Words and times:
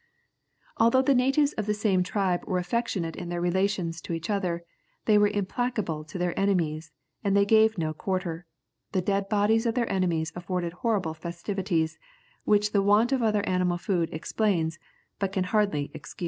Although 0.77 1.03
the 1.03 1.13
natives 1.13 1.53
of 1.53 1.67
the 1.67 1.75
same 1.75 2.01
tribe 2.01 2.43
were 2.45 2.57
affectionate 2.57 3.15
in 3.15 3.29
their 3.29 3.39
relations 3.39 4.01
to 4.01 4.13
each 4.13 4.31
other, 4.31 4.63
they 5.05 5.15
were 5.19 5.27
implacable 5.27 6.03
to 6.05 6.17
their 6.17 6.33
enemies, 6.39 6.91
and 7.23 7.37
they 7.37 7.45
gave 7.45 7.77
no 7.77 7.93
quarter; 7.93 8.47
the 8.93 9.01
dead 9.03 9.29
bodies 9.29 9.67
of 9.67 9.75
their 9.75 9.91
enemies 9.91 10.33
afforded 10.35 10.73
horrible 10.73 11.13
festivities, 11.13 11.99
which 12.45 12.71
the 12.71 12.81
want 12.81 13.11
of 13.11 13.21
other 13.21 13.45
animal 13.47 13.77
food 13.77 14.09
explains, 14.11 14.79
but 15.19 15.31
can 15.31 15.43
hardly 15.43 15.91
excuse. 15.93 16.19